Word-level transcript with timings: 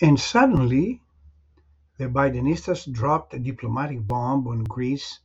And 0.00 0.20
suddenly, 0.20 1.02
the 1.96 2.08
Bidenistas 2.08 2.84
dropped 2.92 3.34
a 3.34 3.38
diplomatic 3.40 4.06
bomb 4.06 4.46
on 4.46 4.62
Greece 4.62 5.18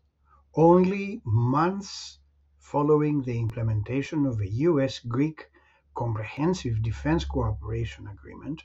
only 0.55 1.21
months 1.23 2.17
following 2.57 3.21
the 3.21 3.37
implementation 3.37 4.25
of 4.25 4.41
a 4.41 4.49
US 4.49 4.97
Greek 4.97 5.45
Comprehensive 5.93 6.81
Defense 6.81 7.23
Cooperation 7.23 8.07
Agreement 8.07 8.63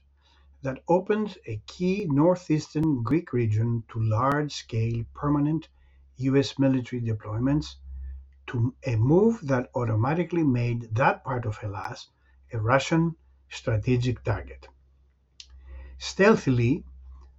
that 0.63 0.83
opened 0.89 1.37
a 1.47 1.61
key 1.67 2.07
northeastern 2.07 3.03
Greek 3.03 3.35
region 3.35 3.85
to 3.89 4.01
large 4.01 4.55
scale 4.55 5.05
permanent 5.13 5.69
US 6.17 6.59
military 6.59 7.03
deployments, 7.03 7.77
to 8.47 8.75
a 8.87 8.97
move 8.97 9.47
that 9.47 9.71
automatically 9.75 10.43
made 10.43 10.95
that 10.95 11.23
part 11.23 11.45
of 11.45 11.59
Hellas 11.59 12.09
a 12.51 12.59
Russian 12.59 13.15
strategic 13.51 14.25
target. 14.25 14.69
Stealthily, 16.01 16.85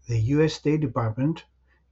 the 0.08 0.20
US 0.36 0.56
State 0.56 0.82
Department 0.82 1.46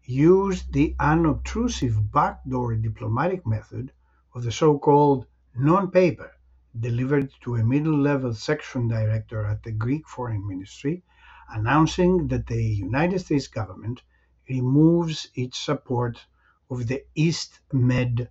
used 0.04 0.74
the 0.74 0.96
unobtrusive 1.00 2.12
backdoor 2.12 2.76
diplomatic 2.76 3.48
method 3.48 3.94
of 4.36 4.44
the 4.44 4.52
so 4.52 4.78
called 4.78 5.26
non 5.56 5.90
paper 5.92 6.32
delivered 6.78 7.32
to 7.42 7.56
a 7.56 7.64
middle 7.64 7.98
level 7.98 8.34
section 8.34 8.88
director 8.90 9.46
at 9.46 9.64
the 9.64 9.72
Greek 9.72 10.08
Foreign 10.10 10.46
Ministry 10.46 11.04
announcing 11.50 12.28
that 12.28 12.48
the 12.48 12.62
United 12.62 13.20
States 13.20 13.48
government 13.48 14.04
removes 14.50 15.30
its 15.36 15.58
support 15.58 16.26
of 16.70 16.88
the 16.88 17.06
East 17.16 17.62
Med 17.72 18.30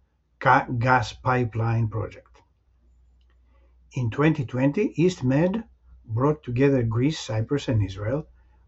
gas 0.79 1.15
pipeline 1.15 1.89
project. 1.89 2.43
In 3.93 4.11
2020, 4.11 4.93
East 5.03 5.25
Med 5.25 5.65
brought 6.09 6.43
together 6.43 6.83
Greece, 6.83 7.19
Cyprus, 7.19 7.69
and 7.69 7.83
Israel 7.83 8.27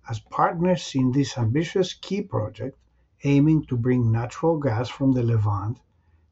as 0.08 0.18
partners 0.18 0.94
in 0.94 1.12
this 1.12 1.36
ambitious 1.38 1.94
key 1.94 2.22
project 2.22 2.78
aiming 3.24 3.64
to 3.66 3.76
bring 3.76 4.10
natural 4.10 4.58
gas 4.58 4.88
from 4.88 5.12
the 5.12 5.22
Levant 5.22 5.78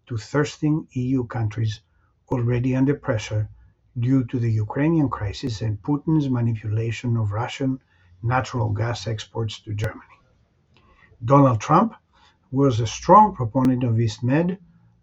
to 0.06 0.16
thirsting 0.16 0.86
EU 0.92 1.24
countries 1.24 1.80
already 2.28 2.74
under 2.74 2.94
pressure 2.94 3.48
due 3.98 4.24
to 4.24 4.38
the 4.38 4.50
Ukrainian 4.50 5.08
crisis 5.08 5.62
and 5.62 5.82
Putin's 5.82 6.28
manipulation 6.28 7.16
of 7.16 7.32
Russian 7.32 7.80
natural 8.22 8.70
gas 8.70 9.06
exports 9.06 9.60
to 9.60 9.74
Germany. 9.74 10.18
Donald 11.24 11.60
Trump 11.60 11.94
was 12.50 12.80
a 12.80 12.86
strong 12.86 13.34
proponent 13.34 13.84
of 13.84 13.94
EastMed, 13.94 14.58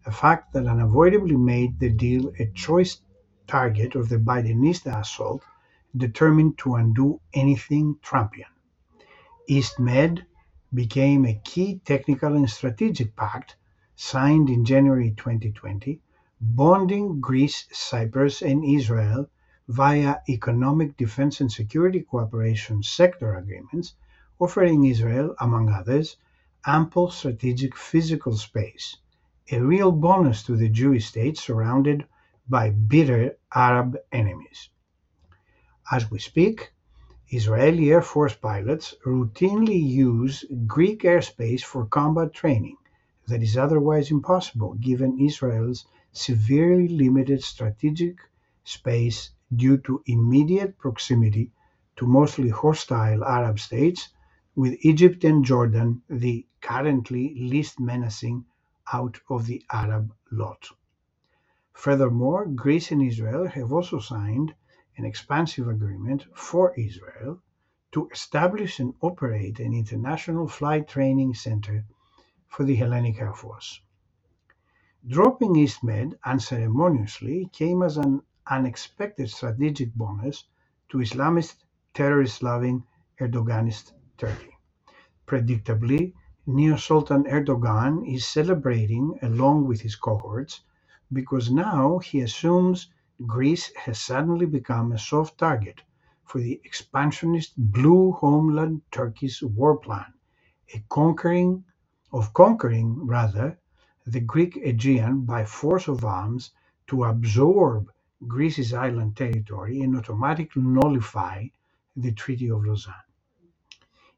a 0.05 0.11
fact 0.11 0.53
that 0.53 0.67
unavoidably 0.67 1.37
made 1.37 1.79
the 1.79 1.89
deal 1.89 2.31
a 2.39 2.45
choice 2.47 3.01
target 3.47 3.95
of 3.95 4.09
the 4.09 4.17
Bidenista 4.17 4.99
assault 4.99 5.43
determined 5.95 6.57
to 6.57 6.75
undo 6.75 7.19
anything 7.33 7.95
Trumpian. 8.01 8.51
EastMed 9.49 10.25
became 10.73 11.25
a 11.25 11.39
key 11.43 11.79
technical 11.85 12.35
and 12.35 12.49
strategic 12.49 13.15
pact 13.15 13.55
signed 13.95 14.49
in 14.49 14.65
January 14.65 15.11
2020, 15.11 16.01
bonding 16.41 17.21
Greece, 17.21 17.67
Cyprus, 17.71 18.41
and 18.41 18.65
Israel 18.65 19.29
via 19.67 20.17
economic 20.27 20.97
defense 20.97 21.39
and 21.41 21.51
security 21.51 22.01
cooperation 22.01 22.81
sector 22.81 23.35
agreements, 23.35 23.93
offering 24.39 24.85
Israel, 24.85 25.35
among 25.39 25.69
others, 25.69 26.17
ample 26.65 27.09
strategic 27.11 27.75
physical 27.75 28.35
space, 28.35 28.97
a 29.51 29.59
real 29.59 29.91
bonus 29.91 30.43
to 30.43 30.55
the 30.55 30.69
Jewish 30.69 31.05
state 31.07 31.37
surrounded 31.37 32.05
by 32.49 32.69
bitter 32.71 33.37
Arab 33.53 33.97
enemies. 34.11 34.69
As 35.91 36.09
we 36.09 36.17
speak, 36.17 36.71
Israeli 37.27 37.91
Air 37.91 38.01
Force 38.01 38.35
pilots 38.35 38.95
routinely 39.05 39.77
use 39.83 40.45
Greek 40.65 41.01
airspace 41.01 41.61
for 41.61 41.85
combat 41.85 42.33
training 42.33 42.77
that 43.27 43.43
is 43.43 43.57
otherwise 43.57 44.09
impossible 44.09 44.75
given 44.75 45.19
Israel's 45.19 45.85
severely 46.13 46.87
limited 46.87 47.43
strategic 47.43 48.17
space 48.63 49.31
due 49.53 49.77
to 49.79 50.01
immediate 50.05 50.77
proximity 50.77 51.51
to 51.97 52.07
mostly 52.07 52.47
hostile 52.47 53.23
Arab 53.25 53.59
states, 53.59 54.07
with 54.55 54.77
Egypt 54.85 55.25
and 55.25 55.43
Jordan 55.43 56.01
the 56.09 56.45
currently 56.61 57.35
least 57.35 57.79
menacing 57.81 58.45
out 58.93 59.19
of 59.29 59.47
the 59.47 59.61
Arab 59.69 60.13
lot. 60.31 60.65
Furthermore, 61.73 62.45
Greece 62.45 62.91
and 62.91 63.01
Israel 63.01 63.47
have 63.47 63.73
also 63.73 63.99
signed 63.99 64.55
an 64.97 65.05
expansive 65.05 65.67
agreement 65.67 66.25
for 66.35 66.73
Israel 66.75 67.41
to 67.91 68.09
establish 68.09 68.79
and 68.79 68.93
operate 69.01 69.59
an 69.59 69.73
international 69.73 70.47
flight 70.47 70.87
training 70.87 71.33
center 71.33 71.85
for 72.47 72.63
the 72.63 72.75
Hellenic 72.75 73.19
Air 73.19 73.33
Force. 73.33 73.81
Dropping 75.07 75.55
EastMed 75.55 76.17
unceremoniously 76.23 77.49
came 77.51 77.83
as 77.83 77.97
an 77.97 78.21
unexpected 78.47 79.29
strategic 79.29 79.93
bonus 79.95 80.45
to 80.89 80.99
Islamist 80.99 81.55
terrorist 81.93 82.41
loving 82.41 82.83
Erdoganist 83.19 83.91
Turkey. 84.17 84.57
Predictably, 85.27 86.13
Neo 86.45 86.75
Sultan 86.75 87.23
Erdogan 87.23 88.05
is 88.05 88.25
celebrating 88.25 89.17
along 89.21 89.65
with 89.67 89.81
his 89.81 89.95
cohorts 89.95 90.61
because 91.11 91.51
now 91.51 91.99
he 91.99 92.19
assumes 92.21 92.91
Greece 93.25 93.73
has 93.77 94.01
suddenly 94.01 94.45
become 94.45 94.91
a 94.91 94.97
soft 94.99 95.37
target 95.37 95.81
for 96.25 96.41
the 96.41 96.59
expansionist 96.65 97.53
blue 97.57 98.11
homeland 98.11 98.81
Turkey's 98.91 99.41
war 99.41 99.77
plan, 99.77 100.13
a 100.73 100.83
conquering 100.89 101.63
of 102.11 102.33
conquering 102.33 103.05
rather 103.05 103.57
the 104.05 104.19
Greek 104.19 104.57
Aegean 104.57 105.21
by 105.23 105.45
force 105.45 105.87
of 105.87 106.03
arms 106.03 106.51
to 106.87 107.05
absorb 107.05 107.89
Greece's 108.27 108.73
island 108.73 109.15
territory 109.15 109.79
and 109.79 109.95
automatically 109.95 110.61
nullify 110.61 111.47
the 111.95 112.11
Treaty 112.11 112.49
of 112.51 112.65
Lausanne. 112.65 112.93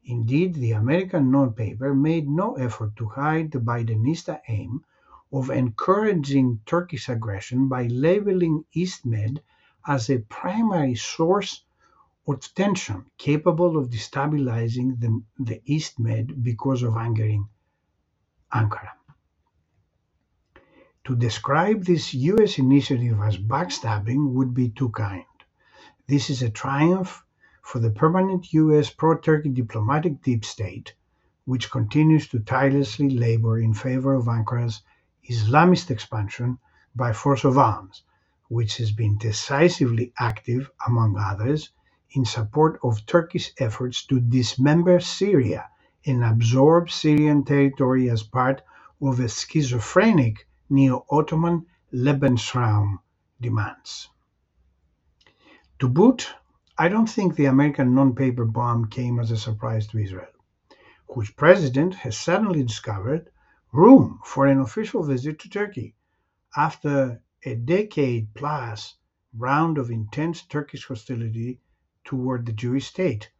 Indeed, 0.04 0.54
the 0.54 0.72
American 0.72 1.30
non-paper 1.30 1.94
made 1.94 2.28
no 2.28 2.54
effort 2.54 2.96
to 2.96 3.06
hide 3.06 3.52
the 3.52 3.60
Bidenista 3.60 4.40
aim 4.48 4.84
of 5.38 5.50
encouraging 5.50 6.60
Turkish 6.64 7.10
aggression 7.10 7.68
by 7.68 7.82
labeling 7.88 8.64
EastMed 8.74 9.38
as 9.86 10.08
a 10.08 10.18
primary 10.18 10.94
source 10.94 11.62
of 12.26 12.54
tension 12.54 13.04
capable 13.18 13.76
of 13.76 13.90
destabilizing 13.90 14.98
the, 14.98 15.22
the 15.38 15.60
EastMed 15.68 16.42
because 16.42 16.82
of 16.82 16.96
angering 16.96 17.46
Ankara. 18.50 18.92
To 21.04 21.14
describe 21.14 21.84
this 21.84 22.14
US 22.14 22.58
initiative 22.58 23.20
as 23.20 23.36
backstabbing 23.36 24.32
would 24.32 24.54
be 24.54 24.70
too 24.70 24.88
kind. 24.88 25.24
This 26.06 26.30
is 26.30 26.40
a 26.40 26.50
triumph 26.50 27.22
for 27.62 27.78
the 27.78 27.90
permanent 27.90 28.54
US 28.54 28.88
pro 28.88 29.18
Turkey 29.18 29.50
diplomatic 29.50 30.22
deep 30.22 30.46
state, 30.46 30.94
which 31.44 31.70
continues 31.70 32.26
to 32.28 32.38
tirelessly 32.38 33.10
labor 33.10 33.58
in 33.58 33.74
favor 33.74 34.14
of 34.14 34.24
Ankara's 34.24 34.82
Islamist 35.28 35.90
expansion 35.90 36.58
by 36.94 37.12
force 37.12 37.44
of 37.44 37.58
arms, 37.58 38.02
which 38.48 38.76
has 38.76 38.92
been 38.92 39.18
decisively 39.18 40.12
active, 40.18 40.70
among 40.86 41.16
others, 41.18 41.70
in 42.12 42.24
support 42.24 42.78
of 42.82 43.04
Turkey's 43.06 43.52
efforts 43.58 44.06
to 44.06 44.20
dismember 44.20 45.00
Syria 45.00 45.68
and 46.06 46.24
absorb 46.24 46.90
Syrian 46.90 47.44
territory 47.44 48.08
as 48.08 48.22
part 48.22 48.62
of 49.02 49.18
a 49.18 49.28
schizophrenic 49.28 50.46
neo 50.70 51.04
Ottoman 51.10 51.66
Lebensraum 51.92 53.00
demands. 53.40 54.08
To 55.80 55.88
boot, 55.88 56.32
I 56.78 56.88
don't 56.88 57.08
think 57.08 57.34
the 57.34 57.46
American 57.46 57.94
non 57.94 58.14
paper 58.14 58.44
bomb 58.44 58.86
came 58.86 59.18
as 59.18 59.30
a 59.30 59.36
surprise 59.36 59.86
to 59.88 59.98
Israel, 59.98 60.32
whose 61.08 61.30
president 61.30 61.94
has 61.96 62.16
suddenly 62.16 62.62
discovered 62.62 63.30
room 63.76 64.18
for 64.24 64.46
an 64.46 64.58
official 64.58 65.02
visit 65.02 65.38
to 65.38 65.50
Turkey 65.50 65.94
after 66.56 67.20
a 67.44 67.54
decade 67.54 68.32
plus 68.32 68.94
round 69.36 69.76
of 69.76 69.90
intense 69.90 70.40
Turkish 70.44 70.86
hostility 70.86 71.60
toward 72.02 72.46
the 72.46 72.54
Jewish 72.54 72.86
state, 72.86 73.30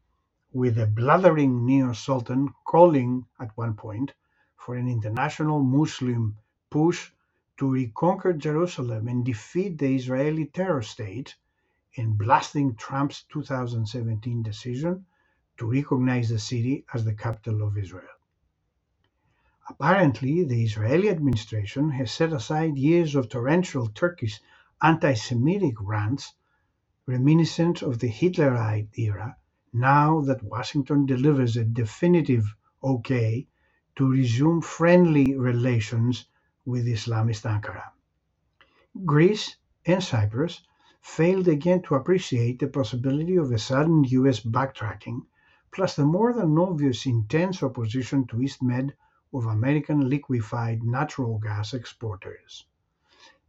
with 0.52 0.76
a 0.78 0.86
blathering 0.86 1.64
neo 1.64 1.94
Sultan 1.94 2.52
calling 2.66 3.24
at 3.40 3.56
one 3.56 3.72
point 3.74 4.12
for 4.58 4.74
an 4.74 4.88
international 4.88 5.62
Muslim 5.62 6.36
push 6.68 7.10
to 7.56 7.70
reconquer 7.70 8.34
Jerusalem 8.34 9.08
and 9.08 9.24
defeat 9.24 9.78
the 9.78 9.96
Israeli 9.96 10.44
terror 10.44 10.82
state, 10.82 11.34
and 11.96 12.18
blasting 12.18 12.74
Trump's 12.76 13.22
2017 13.30 14.42
decision 14.42 15.06
to 15.56 15.72
recognize 15.72 16.28
the 16.28 16.38
city 16.38 16.84
as 16.92 17.06
the 17.06 17.14
capital 17.14 17.66
of 17.66 17.78
Israel. 17.78 18.15
Apparently, 19.68 20.44
the 20.44 20.62
Israeli 20.62 21.08
administration 21.10 21.90
has 21.90 22.12
set 22.12 22.32
aside 22.32 22.78
years 22.78 23.16
of 23.16 23.28
torrential 23.28 23.88
Turkish 23.88 24.40
anti 24.80 25.14
Semitic 25.14 25.74
rants 25.80 26.34
reminiscent 27.04 27.82
of 27.82 27.98
the 27.98 28.06
Hitlerite 28.06 28.96
era 28.96 29.36
now 29.72 30.20
that 30.20 30.44
Washington 30.44 31.04
delivers 31.04 31.56
a 31.56 31.64
definitive 31.64 32.54
okay 32.80 33.48
to 33.96 34.08
resume 34.08 34.60
friendly 34.60 35.36
relations 35.36 36.26
with 36.64 36.86
Islamist 36.86 37.44
Ankara. 37.44 37.90
Greece 39.04 39.56
and 39.84 40.00
Cyprus 40.00 40.62
failed 41.02 41.48
again 41.48 41.82
to 41.82 41.96
appreciate 41.96 42.60
the 42.60 42.69
possibility 42.69 43.34
of 43.34 43.50
a 43.50 43.58
sudden 43.58 44.04
US 44.04 44.38
backtracking, 44.38 45.22
plus 45.72 45.96
the 45.96 46.04
more 46.04 46.32
than 46.32 46.56
obvious 46.56 47.04
intense 47.04 47.64
opposition 47.64 48.28
to 48.28 48.36
EastMed 48.36 48.92
of 49.32 49.46
American 49.46 50.08
liquefied 50.08 50.82
natural 50.82 51.38
gas 51.38 51.75
exporters. 51.75 52.64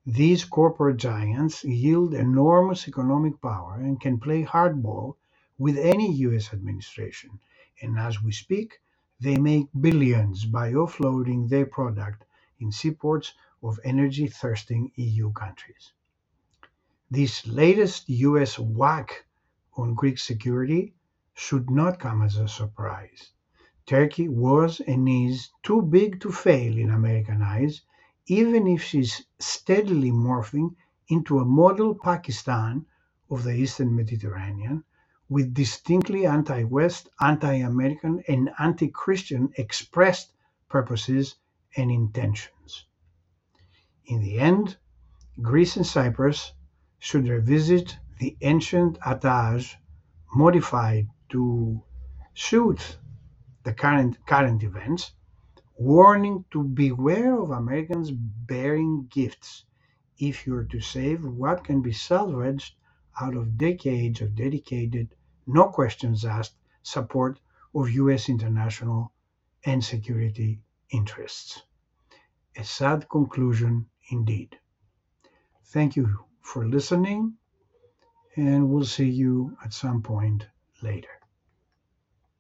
These 0.06 0.45
corporate 0.45 0.97
giants 0.97 1.63
yield 1.63 2.13
enormous 2.13 2.88
economic 2.88 3.41
power 3.41 3.75
and 3.75 4.00
can 4.00 4.19
play 4.19 4.44
hardball 4.44 5.15
with 5.57 5.77
any 5.77 6.13
US 6.27 6.53
administration, 6.53 7.39
and 7.81 8.00
as 8.00 8.24
we 8.24 8.31
speak, 8.31 8.79
they 9.19 9.38
make 9.38 9.68
billions 9.79 10.45
by 10.45 10.71
offloading 10.74 11.50
their 11.50 11.65
product 11.65 12.23
in 12.59 12.71
seaports 12.71 13.33
of 13.62 13.80
energy 13.83 14.27
thirsting 14.27 14.91
EU 14.95 15.31
countries. 15.33 15.91
This 17.09 17.45
latest 17.47 18.09
US 18.09 18.59
whack 18.59 19.25
on 19.75 19.94
Greek 19.94 20.19
security 20.19 20.94
should 21.33 21.69
not 21.69 22.00
come 22.00 22.21
as 22.21 22.38
a 22.38 22.47
surprise. 22.47 23.31
Turkey 23.87 24.27
was 24.27 24.81
and 24.81 25.07
is 25.07 25.49
too 25.63 25.81
big 25.81 26.19
to 26.19 26.29
fail 26.29 26.77
in 26.77 26.89
American 26.89 27.41
eyes, 27.41 27.83
even 28.25 28.67
if 28.67 28.83
she's 28.83 29.25
steadily 29.39 30.11
morphing 30.11 30.75
into 31.07 31.39
a 31.39 31.45
model 31.45 31.95
Pakistan 31.95 32.85
of 33.29 33.43
the 33.43 33.53
Eastern 33.53 33.95
Mediterranean, 33.95 34.83
with 35.29 35.53
distinctly 35.53 36.25
anti-West, 36.25 37.07
anti-American, 37.21 38.21
and 38.27 38.49
anti-Christian 38.59 39.53
expressed 39.55 40.33
purposes 40.67 41.35
and 41.77 41.89
intentions. 41.89 42.87
In 44.05 44.19
the 44.19 44.37
end, 44.37 44.75
Greece 45.41 45.77
and 45.77 45.87
Cyprus 45.87 46.51
should 46.99 47.29
revisit 47.29 47.97
the 48.19 48.35
ancient 48.41 48.97
adage 49.05 49.77
modified 50.35 51.07
to 51.29 51.81
suit 52.33 52.97
the 53.67 53.73
current, 53.73 54.17
current 54.25 54.63
events, 54.63 55.11
warning 55.77 56.45
to 56.51 56.63
beware 56.63 57.37
of 57.37 57.51
Americans 57.51 58.09
bearing 58.11 59.07
gifts 59.11 59.65
if 60.17 60.47
you're 60.47 60.63
to 60.63 60.79
save 60.79 61.25
what 61.25 61.65
can 61.65 61.81
be 61.81 61.91
salvaged 61.91 62.75
out 63.19 63.35
of 63.35 63.57
decades 63.57 64.21
of 64.21 64.33
dedicated, 64.35 65.13
no 65.47 65.65
questions 65.67 66.23
asked 66.23 66.55
support 66.81 67.41
of 67.75 67.89
U.S. 67.89 68.29
international 68.29 69.11
and 69.65 69.83
security 69.83 70.61
interests. 70.91 71.61
A 72.55 72.63
sad 72.63 73.09
conclusion 73.09 73.87
indeed. 74.11 74.57
Thank 75.65 75.97
you 75.97 76.07
for 76.41 76.65
listening, 76.65 77.33
and 78.37 78.69
we'll 78.69 78.85
see 78.85 79.09
you 79.09 79.57
at 79.65 79.73
some 79.73 80.01
point 80.01 80.47
later. 80.81 81.16